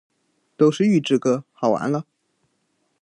[0.57, 2.07] 都是预制歌，好完了